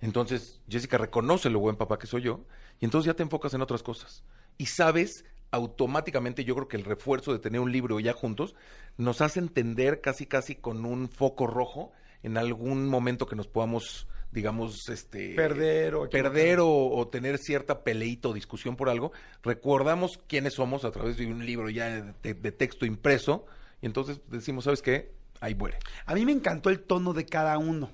[0.00, 2.44] Entonces, Jessica reconoce lo buen papá que soy yo,
[2.78, 4.24] y entonces ya te enfocas en otras cosas
[4.58, 8.54] y sabes automáticamente, yo creo que el refuerzo de tener un libro ya juntos
[8.96, 14.08] nos hace entender casi casi con un foco rojo en algún momento que nos podamos
[14.32, 15.34] digamos, este...
[15.34, 16.10] Perder o...
[16.10, 21.26] Perder o, tener cierta peleita o discusión por algo, recordamos quiénes somos a través de
[21.26, 23.46] un libro ya de, texto impreso
[23.80, 25.14] y entonces decimos, ¿sabes qué?
[25.40, 25.78] Ahí muere.
[26.06, 27.90] A mí me encantó el tono de cada uno.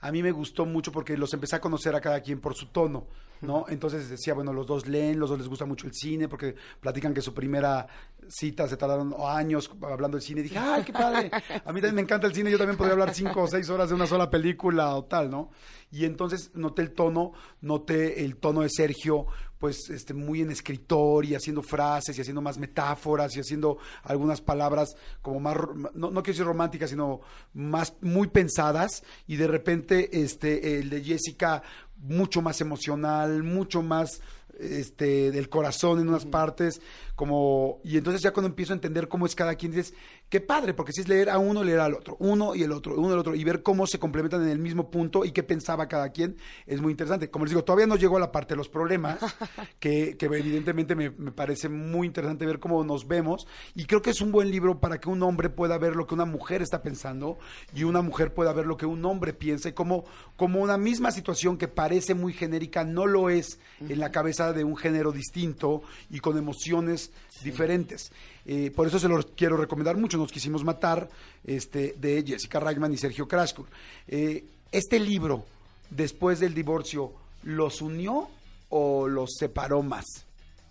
[0.00, 2.66] A mí me gustó mucho porque los empecé a conocer a cada quien por su
[2.66, 3.06] tono.
[3.44, 3.66] ¿no?
[3.68, 7.14] Entonces decía, bueno, los dos leen, los dos les gusta mucho el cine, porque platican
[7.14, 7.86] que su primera
[8.28, 10.40] cita se tardaron años hablando del cine.
[10.40, 11.30] Y dije, ¡ay, qué padre!
[11.64, 13.88] A mí también me encanta el cine, yo también podría hablar cinco o seis horas
[13.88, 15.50] de una sola película o tal, ¿no?
[15.90, 19.26] Y entonces noté el tono, noté el tono de Sergio,
[19.64, 24.42] pues este, muy en escritor y haciendo frases y haciendo más metáforas y haciendo algunas
[24.42, 25.56] palabras como más,
[25.94, 27.22] no, no quiero decir románticas, sino
[27.54, 29.02] más, muy pensadas.
[29.26, 31.62] Y de repente este, el de Jessica
[31.96, 34.20] mucho más emocional, mucho más
[34.58, 36.82] este, del corazón en unas partes,
[37.14, 39.94] como, y entonces ya cuando empiezo a entender cómo es cada quien, dices,
[40.28, 42.96] qué padre, porque si es leer a uno, leer al otro, uno y el otro,
[42.96, 45.42] uno y el otro, y ver cómo se complementan en el mismo punto y qué
[45.42, 47.30] pensaba cada quien, es muy interesante.
[47.30, 49.18] Como les digo, todavía no llego a la parte de los problemas,
[49.78, 54.10] que, que evidentemente me, me, parece muy interesante ver cómo nos vemos, y creo que
[54.10, 56.82] es un buen libro para que un hombre pueda ver lo que una mujer está
[56.82, 57.38] pensando,
[57.74, 60.04] y una mujer pueda ver lo que un hombre piensa, y cómo,
[60.36, 64.64] como una misma situación que parece muy genérica, no lo es en la cabeza de
[64.64, 67.03] un género distinto y con emociones
[67.42, 68.12] diferentes.
[68.46, 70.18] Eh, por eso se los quiero recomendar mucho.
[70.18, 71.08] Nos quisimos matar
[71.44, 73.66] este, de Jessica Ragman y Sergio Kraskul.
[74.08, 75.44] Eh, este libro,
[75.90, 77.12] después del divorcio,
[77.42, 78.28] ¿los unió
[78.70, 80.04] o los separó más?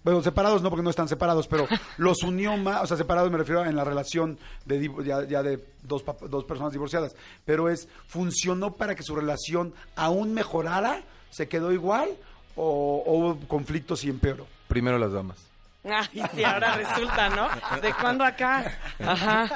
[0.03, 1.65] Bueno, separados no, porque no están separados, pero
[1.97, 6.03] los unió más, o sea, separados me refiero en la relación de ya, de dos,
[6.29, 7.15] dos personas divorciadas,
[7.45, 11.03] pero es, ¿funcionó para que su relación aún mejorara?
[11.29, 12.09] ¿Se quedó igual?
[12.55, 14.45] ¿O, hubo conflictos y empeoró?
[14.67, 15.37] Primero las damas.
[15.83, 17.49] Ay, sí, ahora resulta, ¿no?
[17.81, 18.79] ¿De cuándo acá?
[18.99, 19.49] Ajá.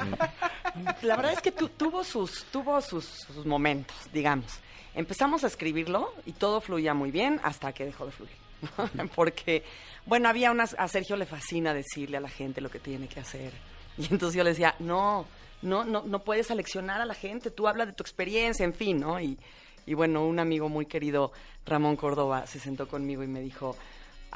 [1.02, 4.60] La verdad es que tuvo, sus, tuvo sus, momentos, digamos.
[4.94, 8.32] Empezamos a escribirlo y todo fluía muy bien hasta que dejó de fluir.
[9.16, 9.63] Porque,
[10.06, 10.76] bueno, había unas...
[10.78, 13.54] A Sergio le fascina decirle a la gente lo que tiene que hacer.
[13.98, 15.26] Y entonces yo le decía, no,
[15.62, 19.00] no, no, no puedes aleccionar a la gente, tú habla de tu experiencia, en fin,
[19.00, 19.20] ¿no?
[19.20, 19.38] Y,
[19.86, 21.32] y bueno, un amigo muy querido,
[21.66, 23.76] Ramón Córdoba, se sentó conmigo y me dijo,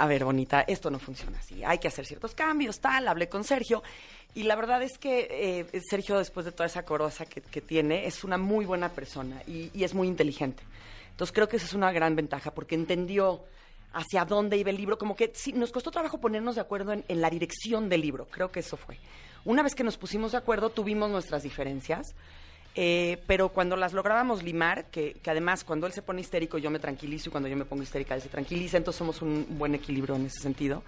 [0.02, 3.44] a ver, bonita, esto no funciona así, hay que hacer ciertos cambios, tal, hablé con
[3.44, 3.84] Sergio.
[4.34, 8.24] Y la verdad es que eh, Sergio, después de toda esa corosa que, tiene, es
[8.24, 10.64] una muy buena persona y, es muy inteligente.
[11.12, 13.44] Entonces creo que esa es una gran ventaja porque entendió
[13.94, 17.22] hacia dónde iba el libro, como que sí, nos costó trabajo ponernos de acuerdo en,
[17.22, 18.98] la dirección del libro, creo que eso fue.
[19.46, 22.16] Una vez que nos pusimos de acuerdo, tuvimos nuestras diferencias,
[22.74, 26.80] eh, pero cuando las lográbamos limar, que, además cuando él se pone histérico yo me
[26.80, 30.16] tranquilizo y cuando yo me pongo histérica él se tranquiliza, entonces somos un buen equilibrio
[30.16, 30.84] en ese sentido.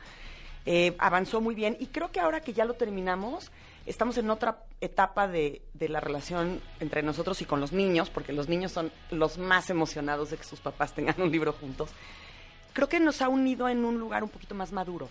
[0.65, 3.51] Eh, avanzó muy bien y creo que ahora que ya lo terminamos,
[3.85, 8.31] estamos en otra etapa de, de, la relación entre nosotros y con los niños, porque
[8.31, 11.89] los niños son los más emocionados de que sus papás tengan un libro juntos.
[12.71, 15.09] Creo que nos ha unido en un lugar un poquito más maduro.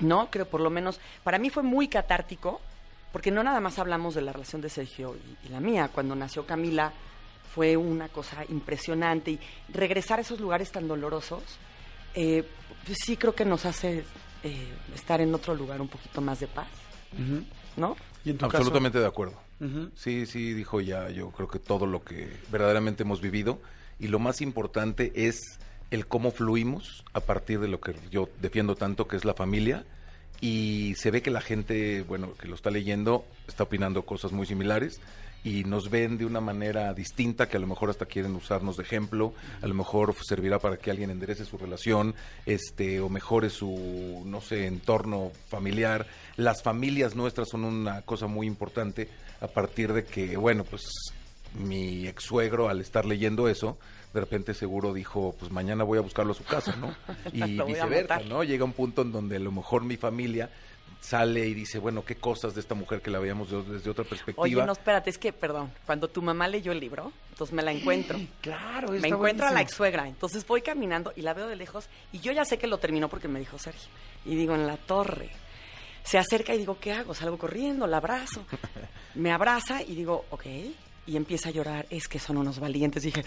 [0.00, 0.28] ¿No?
[0.30, 2.60] Creo por lo menos, para mí fue muy catártico
[3.14, 5.88] porque no nada más hablamos de la relación de Sergio y, la mía.
[5.94, 6.92] Cuando nació Camila
[7.54, 9.40] fue una cosa impresionante y
[9.72, 11.44] regresar a esos lugares tan dolorosos,
[12.16, 12.42] eh,
[12.84, 14.04] pues sí creo que nos hace
[14.42, 16.66] eh, estar en otro lugar un poquito más de paz,
[17.76, 17.96] ¿no?
[18.40, 19.40] Absolutamente de acuerdo.
[19.94, 23.60] Sí, sí, dijo ya, yo creo que todo lo que verdaderamente hemos vivido
[24.00, 25.60] y lo más importante es
[25.92, 29.84] el cómo fluimos a partir de lo que yo defiendo tanto, que es la familia
[30.40, 34.46] y se ve que la gente, bueno, que lo está leyendo, está opinando cosas muy
[34.46, 35.00] similares
[35.44, 38.82] y nos ven de una manera distinta que a lo mejor hasta quieren usarnos de
[38.82, 42.14] ejemplo, a lo mejor servirá para que alguien enderece su relación,
[42.46, 46.06] este o mejore su no sé, entorno familiar.
[46.36, 49.08] Las familias nuestras son una cosa muy importante
[49.40, 50.82] a partir de que, bueno, pues
[51.52, 53.78] mi ex suegro al estar leyendo eso,
[54.14, 56.94] de repente seguro dijo, pues mañana voy a buscarlo a su casa, ¿no?
[57.32, 58.44] Y viceversa, ¿no?
[58.44, 60.48] Llega un punto en donde a lo mejor mi familia
[61.00, 64.42] sale y dice, bueno, qué cosas de esta mujer que la veíamos desde otra perspectiva.
[64.42, 67.72] Oye, no, espérate, es que, perdón, cuando tu mamá leyó el libro, entonces me la
[67.72, 68.18] encuentro.
[68.40, 71.88] Claro, Me encuentro a la ex suegra, entonces voy caminando y la veo de lejos
[72.12, 73.90] y yo ya sé que lo terminó porque me dijo Sergio.
[74.24, 75.28] Y digo, en la torre.
[76.04, 77.14] Se acerca y digo, ¿qué hago?
[77.14, 78.44] Salgo corriendo, la abrazo.
[79.14, 80.44] Me abraza y digo, ok,
[81.06, 83.02] y empieza a llorar, es que son unos valientes.
[83.02, 83.24] dije,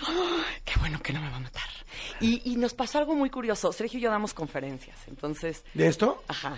[0.65, 1.69] qué bueno que no me va a matar.
[2.19, 3.71] Y, nos pasó algo muy curioso.
[3.71, 5.63] Sergio y yo damos conferencias, entonces...
[5.73, 6.23] ¿De esto?
[6.27, 6.57] Ajá.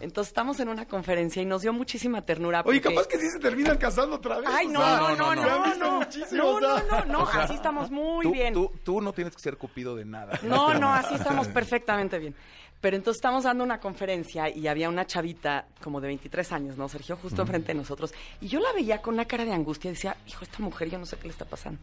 [0.00, 2.62] Entonces estamos en una conferencia y nos dio muchísima ternura.
[2.64, 4.48] Oye, capaz que sí se terminan casando otra vez.
[4.52, 6.00] Ay, no, no, no, no, no,
[6.30, 8.54] no, no, no, no, así estamos muy bien.
[8.54, 10.38] Tú, tú no tienes que ser cupido de nada.
[10.42, 12.34] No, no, así estamos perfectamente bien.
[12.80, 16.88] Pero entonces estamos dando una conferencia y había una chavita como de 23 años, ¿no?
[16.88, 18.14] Sergio, justo enfrente de nosotros.
[18.40, 20.98] Y yo la veía con una cara de angustia y decía, hijo, esta mujer, yo
[20.98, 21.80] no sé qué le está pasando.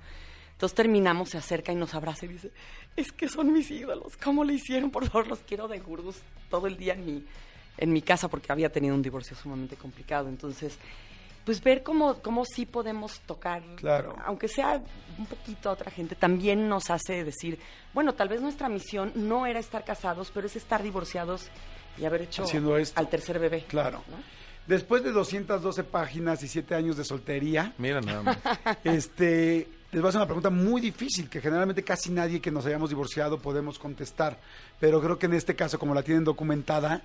[0.54, 2.52] Entonces terminamos, se acerca y nos abraza y dice,
[2.96, 4.90] es que son mis ídolos, ¿cómo le hicieron?
[4.90, 6.16] Por favor, los quiero de gurús
[6.50, 7.26] todo el día en mi,
[7.78, 10.30] en mi casa porque había tenido un divorcio sumamente complicado.
[10.30, 10.78] Entonces,
[11.46, 14.16] pues ver cómo, cómo sí podemos tocar, claro.
[14.26, 14.82] aunque sea
[15.18, 17.60] un poquito a otra gente, también nos hace decir,
[17.94, 21.48] bueno, tal vez nuestra misión no era estar casados, pero es estar divorciados
[21.98, 22.46] y haber hecho
[22.96, 23.64] al tercer bebé.
[23.68, 24.04] Claro.
[24.68, 27.74] Después de 212 páginas y 7 años de soltería.
[27.78, 28.38] Mira nada más.
[28.84, 32.66] Este, les voy a hacer una pregunta muy difícil que generalmente casi nadie que nos
[32.66, 34.40] hayamos divorciado podemos contestar.
[34.80, 37.02] Pero creo que en este caso, como la tienen documentada,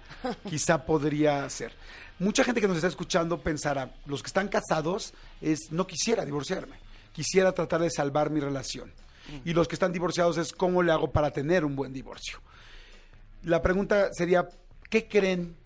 [0.48, 1.72] quizá podría ser.
[2.20, 6.76] Mucha gente que nos está escuchando pensará, los que están casados es, no quisiera divorciarme,
[7.12, 8.88] quisiera tratar de salvar mi relación.
[8.88, 9.48] Mm.
[9.48, 12.38] Y los que están divorciados es, ¿cómo le hago para tener un buen divorcio?
[13.44, 14.46] La pregunta sería,
[14.90, 15.56] ¿qué creen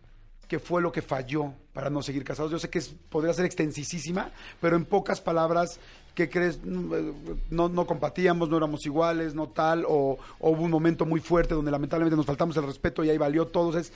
[0.46, 2.52] que fue lo que falló para no seguir casados?
[2.52, 5.80] Yo sé que es, podría ser extensísima, pero en pocas palabras,
[6.14, 6.60] ¿qué crees?
[6.64, 11.72] No, no compatíamos, no éramos iguales, no tal, o, hubo un momento muy fuerte donde
[11.72, 13.76] lamentablemente nos faltamos el respeto y ahí valió todo.
[13.76, 13.92] Es,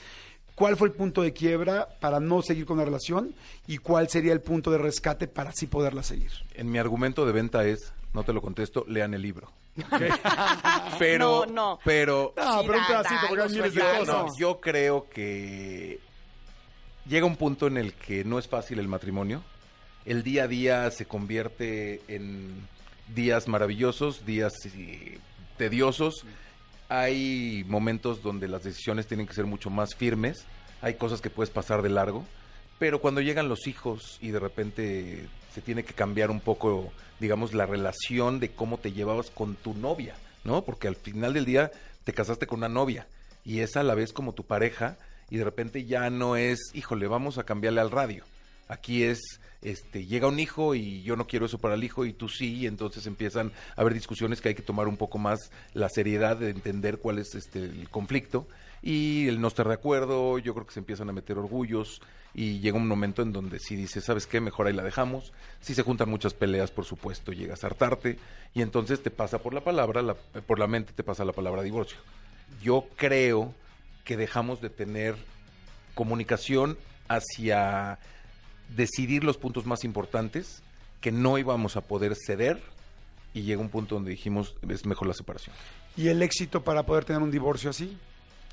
[0.59, 3.33] ¿Cuál fue el punto de quiebra para no seguir con la relación
[3.65, 6.33] y cuál sería el punto de rescate para así poderla seguir?
[6.53, 9.53] En mi argumento de venta es, no te lo contesto, lean el libro.
[10.99, 11.79] pero, no, no.
[11.85, 16.01] pero, no, pero un pedacito, porque yo creo que
[17.05, 19.41] llega un punto en el que no es fácil el matrimonio.
[20.03, 22.67] El día a día se convierte en
[23.15, 24.51] días maravillosos, días
[25.55, 26.25] tediosos.
[26.89, 30.45] Hay momentos donde las decisiones tienen que ser mucho más firmes.
[30.81, 32.25] Hay cosas que puedes pasar de largo.
[32.79, 37.53] Pero cuando llegan los hijos y de repente se tiene que cambiar un poco, digamos,
[37.53, 40.63] la relación de cómo te llevabas con tu novia, ¿no?
[40.63, 41.71] Porque al final del día
[42.05, 43.07] te casaste con una novia
[43.43, 44.97] y es a la vez como tu pareja
[45.29, 48.23] y de repente ya no es, híjole, vamos a cambiarle al radio.
[48.69, 52.13] Aquí es, este, llega un hijo y yo no quiero eso para el hijo y
[52.13, 55.51] tú sí, y entonces empiezan a haber discusiones que hay que tomar un poco más
[55.73, 58.47] la seriedad de entender cuál es este, el conflicto
[58.81, 62.01] y el no estar de acuerdo, yo creo que se empiezan a meter orgullos
[62.33, 64.39] y llega un momento en donde si dices, ¿sabes qué?
[64.39, 65.33] Mejor ahí la dejamos.
[65.59, 68.17] Si se juntan muchas peleas, por supuesto, llegas a hartarte
[68.53, 71.63] y entonces te pasa por la palabra, la, por la mente te pasa la palabra
[71.63, 71.97] divorcio.
[72.61, 73.53] Yo creo
[74.05, 75.15] que dejamos de tener
[75.95, 76.77] comunicación
[77.07, 77.99] hacia
[78.75, 80.61] decidir los puntos más importantes
[81.01, 82.61] que no íbamos a poder ceder
[83.33, 85.55] y llega un punto donde dijimos es mejor la separación.
[85.95, 87.97] ¿Y el éxito para poder tener un divorcio así,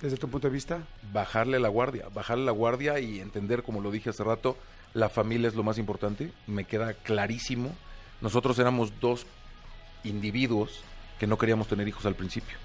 [0.00, 0.87] desde tu punto de vista?
[1.12, 4.57] Bajarle la guardia, bajarle la guardia y entender, como lo dije hace rato,
[4.94, 7.74] la familia es lo más importante, me queda clarísimo.
[8.20, 9.26] Nosotros éramos dos
[10.05, 10.81] individuos
[11.18, 12.57] que no queríamos tener hijos al principio.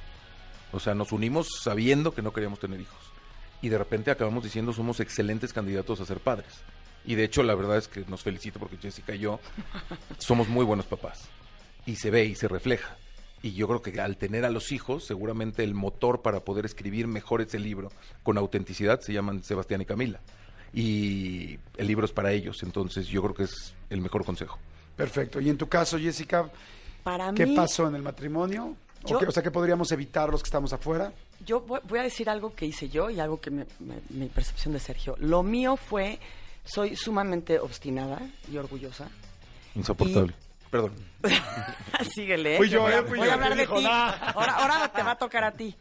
[0.71, 2.99] O sea, nos unimos sabiendo que no queríamos tener hijos.
[3.61, 6.61] Y de repente acabamos diciendo somos excelentes candidatos a ser padres.
[7.05, 9.39] Y de hecho la verdad es que nos felicito porque Jessica y yo
[10.17, 11.29] somos muy buenos papás.
[11.85, 12.97] Y se ve y se refleja.
[13.43, 17.07] Y yo creo que al tener a los hijos, seguramente el motor para poder escribir
[17.07, 20.19] mejor ese libro con autenticidad se llaman Sebastián y Camila.
[20.73, 24.57] Y el libro es para ellos, entonces yo creo que es el mejor consejo.
[24.95, 25.41] Perfecto.
[25.41, 26.49] Y en tu caso, Jessica,
[27.35, 28.75] ¿qué pasó en el matrimonio?
[29.03, 31.11] o, sea, ¿qué podríamos evitar los que estamos afuera?
[31.43, 33.65] Yo voy, a decir algo que hice yo y algo que me,
[34.09, 35.15] mi percepción de Sergio.
[35.19, 36.19] Lo mío fue,
[36.63, 38.19] soy sumamente obstinada
[38.52, 39.10] y orgullosa.
[39.76, 40.34] Insoportable.
[40.69, 40.93] Perdón.
[42.13, 42.58] Síguele.
[42.58, 43.86] Fui yo, eh, fui voy a hablar de ti.
[43.86, 45.76] Ahora, ahora te va a tocar a ti.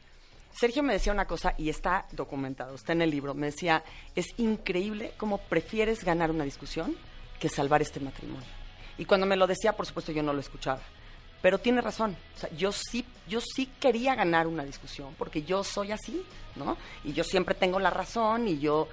[0.53, 3.35] Sergio me decía una cosa y está documentado, está en el libro.
[3.35, 6.97] Me decía, es increíble cómo prefieres ganar una discusión
[7.38, 8.49] que salvar este matrimonio.
[8.99, 10.81] Y cuando me lo decía, por supuesto, yo no lo escuchaba.
[11.40, 12.16] Pero tiene razón.
[12.37, 16.23] O sea, yo sí, yo sí quería ganar una discusión, porque yo soy así,
[16.57, 16.77] ¿no?
[17.05, 18.88] Y yo siempre tengo la razón y yo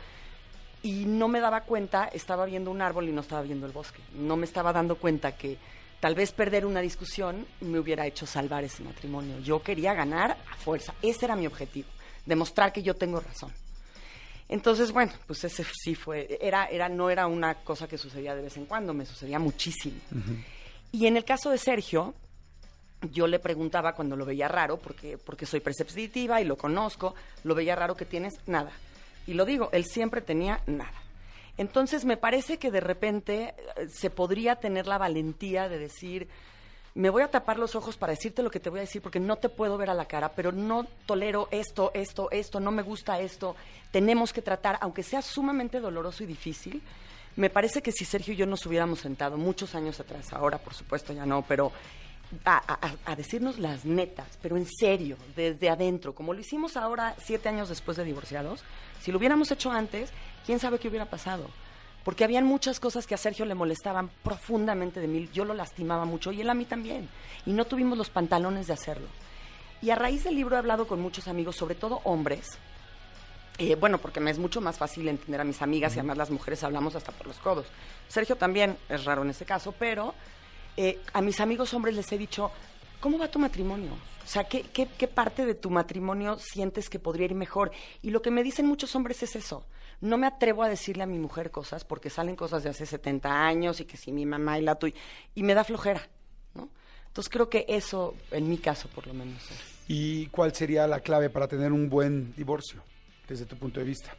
[0.87, 4.01] y no me daba cuenta, estaba viendo un árbol y no estaba viendo el bosque.
[4.13, 5.57] No me estaba dando cuenta que
[5.99, 9.37] tal vez perder una discusión me hubiera hecho salvar ese matrimonio.
[9.39, 10.93] Yo quería ganar a fuerza.
[11.01, 11.89] Ese era mi objetivo,
[12.25, 13.51] demostrar que yo tengo razón.
[14.47, 18.43] Entonces, bueno, pues ese sí fue, era, era, no era una cosa que sucedía de
[18.43, 19.99] vez en cuando, me sucedía muchísimo.
[20.93, 22.13] Y en el caso de Sergio,
[23.11, 27.55] yo le preguntaba cuando lo veía raro, porque, porque soy perceptiva y lo conozco, lo
[27.55, 28.71] veía raro que tienes nada.
[29.27, 30.93] Y lo digo, él siempre tenía nada.
[31.57, 36.27] Entonces me parece que de repente eh, se podría tener la valentía de decir,
[36.93, 39.19] me voy a tapar los ojos para decirte lo que te voy a decir porque
[39.19, 42.81] no te puedo ver a la cara, pero no tolero esto, esto, esto, no me
[42.81, 43.55] gusta esto,
[43.91, 46.81] tenemos que tratar, aunque sea sumamente doloroso y difícil.
[47.35, 50.73] Me parece que si Sergio y yo nos hubiéramos sentado muchos años atrás, ahora por
[50.73, 51.71] supuesto ya no, pero
[52.45, 57.69] a, decirnos las netas, pero en serio, desde adentro, como lo hicimos ahora, siete años
[57.69, 58.63] después de divorciados.
[59.01, 60.11] Si lo hubiéramos hecho antes,
[60.45, 61.49] quién sabe qué hubiera pasado.
[62.03, 66.05] porque habían muchas cosas que a Sergio le molestaban profundamente de mí, yo lo lastimaba
[66.05, 67.09] mucho y él a mí también,
[67.45, 69.07] y no tuvimos los pantalones de hacerlo.
[69.81, 72.57] Y a raíz del libro he hablado con muchos amigos, sobre todo hombres,
[73.57, 76.29] eh, bueno, porque me es mucho más fácil entender a mis amigas y además las
[76.29, 77.65] mujeres hablamos hasta por los codos.
[78.07, 80.13] Sergio también es raro en este caso, pero
[80.77, 82.51] eh, a mis amigos hombres les he dicho,
[82.99, 83.91] ¿cómo va tu matrimonio?
[84.23, 87.71] O sea, ¿qué, ¿qué, qué, parte de tu matrimonio sientes que podría ir mejor?
[88.01, 89.65] Y lo que me dicen muchos hombres es eso.
[90.01, 93.45] No me atrevo a decirle a mi mujer cosas porque salen cosas de hace 70
[93.45, 94.95] años y que si mi mamá y la tuya,
[95.33, 96.07] y me da flojera,
[96.53, 96.69] ¿no?
[97.07, 99.41] Entonces creo que eso, en mi caso por lo menos.
[99.49, 99.77] Es.
[99.87, 102.83] ¿Y cuál sería la clave para tener un buen divorcio,
[103.27, 104.13] desde tu punto de vista?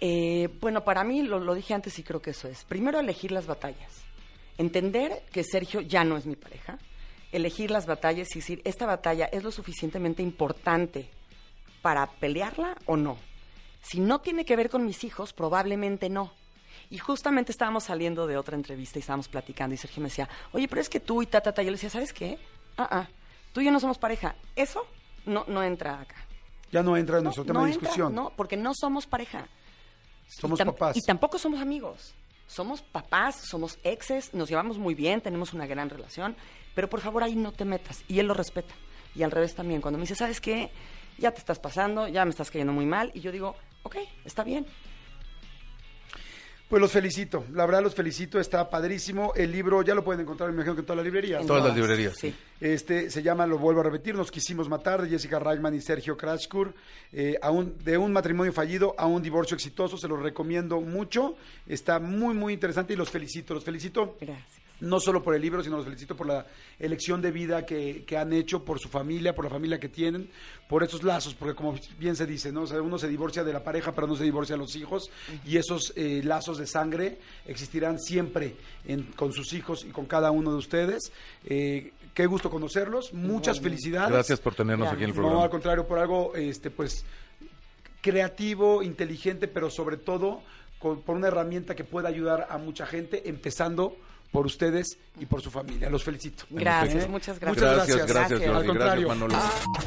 [0.00, 2.64] Eh, bueno, para mí, lo, lo dije antes y creo que eso es.
[2.64, 4.07] Primero, elegir las batallas.
[4.58, 6.78] Entender que Sergio ya no es mi pareja
[7.32, 11.10] elegir las batallas y decir, esta batalla es lo suficientemente importante
[11.82, 13.16] para pelearla o no.
[13.82, 16.32] Si no tiene que ver con mis hijos, probablemente no.
[16.90, 20.68] Y justamente estábamos saliendo de otra entrevista y estábamos platicando y Sergio me decía, oye,
[20.68, 21.62] pero es que tú y ta, ta, ta.
[21.62, 22.38] Yo le decía, ¿sabes qué?
[22.76, 23.08] Ah, ah,
[23.52, 24.34] tú y yo no somos pareja.
[24.56, 24.86] Eso
[25.26, 26.16] no, no entra acá.
[26.72, 28.14] Ya no entra en nuestro tema de discusión.
[28.14, 29.46] no, porque no somos pareja.
[30.28, 30.96] Somos papás.
[30.96, 32.14] Y tampoco somos amigos.
[32.48, 36.34] Somos papás, somos exes, nos llevamos muy bien, tenemos una gran relación,
[36.74, 38.02] pero por favor ahí no te metas.
[38.08, 38.74] Y él lo respeta.
[39.14, 40.70] Y al revés también, cuando me dice, ¿sabes qué?
[41.18, 43.12] Ya te estás pasando, ya me estás cayendo muy mal.
[43.14, 44.66] Y yo digo, ok, está bien.
[46.68, 49.32] Pues los felicito, la verdad los felicito, está padrísimo.
[49.34, 51.40] El libro ya lo pueden encontrar, me imagino que en todas las librerías.
[51.40, 52.34] En todas las librerías, sí.
[52.60, 56.18] Este se llama, lo vuelvo a repetir, Nos quisimos matar, de Jessica Reichman y Sergio
[56.18, 56.74] Krachkur.
[57.12, 57.38] Eh,
[57.84, 61.36] de un matrimonio fallido a un divorcio exitoso, se los recomiendo mucho.
[61.66, 64.18] Está muy, muy interesante y los felicito, los felicito.
[64.20, 66.46] Gracias no solo por el libro, sino los felicito por la
[66.78, 70.28] elección de vida que, han hecho, por su familia, por la familia que tienen,
[70.68, 72.62] por esos lazos, porque como bien se dice, ¿no?
[72.62, 75.10] uno se divorcia de la pareja, pero no se divorcia de los hijos,
[75.44, 78.56] y esos eh, lazos de sangre existirán siempre
[79.16, 81.12] con sus hijos y con cada uno de ustedes.
[81.44, 84.10] Eh, qué gusto conocerlos, muchas felicidades.
[84.10, 85.38] Gracias por tenernos aquí en el programa.
[85.38, 87.04] No, al contrario, por algo, este, pues,
[88.00, 90.42] creativo, inteligente, pero sobre todo
[90.78, 93.96] por una herramienta que pueda ayudar a mucha gente, empezando
[94.30, 95.90] por ustedes y por su familia.
[95.90, 96.44] Los felicito.
[96.50, 97.62] Gracias, muchas gracias.
[97.62, 99.08] Muchas gracias, gracias, gracias, Al contrario.
[99.08, 99.34] Manolo.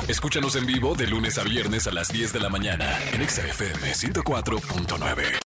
[0.08, 3.94] Escúchanos en vivo de lunes a viernes a las 10 de la mañana en XFM
[3.94, 5.41] 104.9.